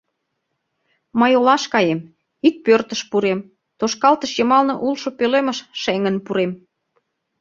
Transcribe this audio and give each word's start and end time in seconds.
Мый 1.19 1.31
олаш 1.39 1.63
каем, 1.73 1.99
ик 2.47 2.55
пӧртыш 2.65 3.01
пурем, 3.09 3.39
тошкалтыш 3.79 4.31
йымалне 4.39 4.75
улшо 4.85 5.09
пӧлемыш 5.17 5.59
шеҥын 5.81 6.15
пурем... 6.25 6.51